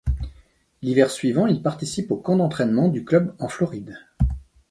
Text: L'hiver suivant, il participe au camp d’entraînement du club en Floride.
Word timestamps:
L'hiver 0.81 1.11
suivant, 1.11 1.45
il 1.45 1.61
participe 1.61 2.09
au 2.09 2.15
camp 2.17 2.35
d’entraînement 2.35 2.87
du 2.87 3.05
club 3.05 3.35
en 3.37 3.47
Floride. 3.47 3.99